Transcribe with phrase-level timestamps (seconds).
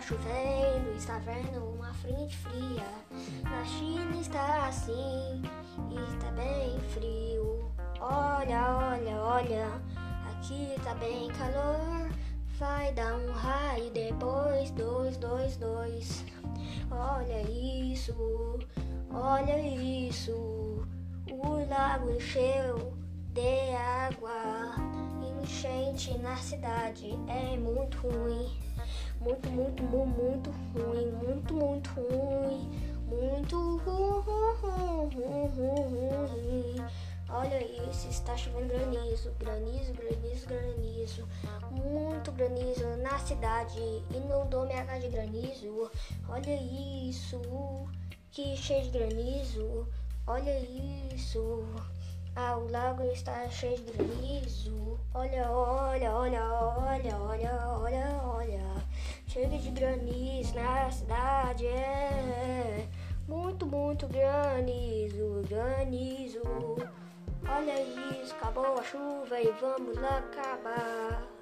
[0.00, 2.86] chovendo, está vendo uma frente fria.
[3.42, 5.42] Na China está assim,
[6.10, 7.70] está bem frio.
[8.00, 9.66] Olha, olha, olha,
[10.30, 12.08] aqui está bem calor.
[12.58, 16.24] Vai dar um raio depois, dois, dois, dois.
[16.90, 18.14] Olha isso,
[19.12, 20.32] olha isso.
[21.30, 22.94] O lago encheu
[23.34, 24.74] de água.
[25.42, 28.27] Enchente na cidade é muito ruim.
[29.28, 29.82] Muito, muito, muito,
[30.22, 31.10] muito ruim.
[31.12, 32.70] Muito, muito ruim.
[33.06, 33.60] Muito
[35.54, 36.86] ruim.
[37.28, 41.28] Olha isso, está chovendo granizo, granizo, granizo, granizo,
[41.70, 43.78] muito granizo na cidade,
[44.10, 45.90] inundou minha casa de granizo.
[46.26, 47.38] Olha isso,
[48.30, 49.86] que cheio de granizo.
[50.26, 50.58] Olha
[51.14, 51.66] isso,
[52.34, 54.98] ah, o lago está cheio de granizo.
[55.12, 58.07] Olha, olha, olha, olha, olha, olha,
[61.66, 62.86] É
[63.26, 66.42] muito, muito granizo, granizo.
[67.48, 71.37] Olha isso, acabou a chuva e vamos acabar.